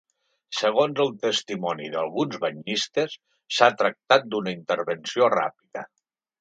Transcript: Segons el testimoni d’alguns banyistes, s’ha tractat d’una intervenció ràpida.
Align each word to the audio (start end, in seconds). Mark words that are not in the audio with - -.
Segons 0.59 1.01
el 1.03 1.11
testimoni 1.25 1.91
d’alguns 1.97 2.39
banyistes, 2.47 3.15
s’ha 3.59 3.71
tractat 3.85 4.29
d’una 4.33 4.59
intervenció 4.59 5.33
ràpida. 5.39 5.89